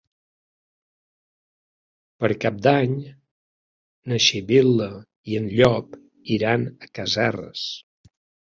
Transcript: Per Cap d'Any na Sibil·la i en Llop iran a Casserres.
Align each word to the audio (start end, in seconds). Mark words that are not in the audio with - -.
Per 2.23 2.31
Cap 2.45 2.57
d'Any 2.69 2.95
na 4.13 4.21
Sibil·la 4.29 4.89
i 5.35 5.39
en 5.43 5.53
Llop 5.61 6.03
iran 6.39 6.69
a 6.89 6.93
Casserres. 7.01 7.71